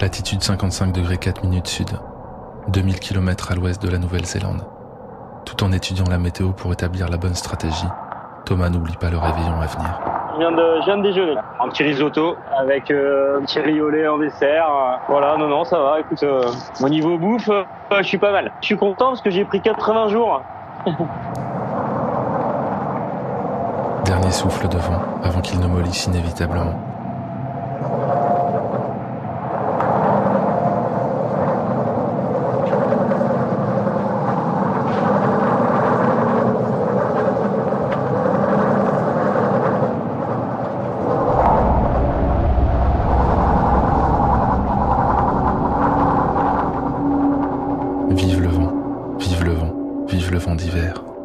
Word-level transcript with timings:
Latitude 0.00 0.42
55 0.42 0.92
degrés 0.92 1.18
4 1.18 1.44
minutes 1.44 1.66
sud, 1.66 1.90
2000 2.68 3.00
km 3.00 3.52
à 3.52 3.54
l'ouest 3.54 3.82
de 3.82 3.88
la 3.88 3.98
Nouvelle-Zélande. 3.98 4.64
Tout 5.44 5.62
en 5.62 5.72
étudiant 5.72 6.06
la 6.08 6.18
météo 6.18 6.52
pour 6.52 6.72
établir 6.72 7.08
la 7.10 7.18
bonne 7.18 7.34
stratégie, 7.34 7.88
Thomas 8.46 8.70
n'oublie 8.70 8.96
pas 8.96 9.10
le 9.10 9.18
réveillon 9.18 9.60
à 9.60 9.66
venir. 9.66 10.15
Je 10.36 10.40
viens 10.40 10.52
de, 10.52 10.80
je 10.80 10.84
viens 10.84 10.98
de 10.98 11.02
déjeuner. 11.02 11.34
Un 11.58 11.68
petit 11.68 11.82
risotto 11.82 12.36
avec 12.58 12.90
euh, 12.90 13.38
un 13.38 13.44
petit 13.44 13.58
riz 13.58 13.80
au 13.80 13.88
lait 13.88 14.06
en 14.06 14.18
dessert. 14.18 14.68
Euh, 14.68 14.96
voilà, 15.08 15.34
non, 15.38 15.48
non, 15.48 15.64
ça 15.64 15.78
va. 15.78 16.00
Écoute, 16.00 16.22
euh, 16.24 16.42
au 16.82 16.88
niveau 16.90 17.16
bouffe, 17.16 17.48
euh, 17.48 17.64
je 18.00 18.02
suis 18.02 18.18
pas 18.18 18.32
mal. 18.32 18.52
Je 18.60 18.66
suis 18.66 18.76
content 18.76 19.08
parce 19.08 19.22
que 19.22 19.30
j'ai 19.30 19.46
pris 19.46 19.62
80 19.62 20.08
jours. 20.08 20.42
Dernier 24.04 24.30
souffle 24.30 24.68
de 24.68 24.76
vent 24.76 25.00
avant 25.24 25.40
qu'il 25.40 25.58
ne 25.58 25.66
mollisse 25.66 26.04
inévitablement. 26.04 26.74
Vive 48.16 48.40
le 48.40 48.48
vent, 48.48 48.72
vive 49.18 49.44
le 49.44 49.52
vent, 49.52 50.06
vive 50.08 50.32
le 50.32 50.38
vent 50.38 50.54
d'hiver. 50.54 51.15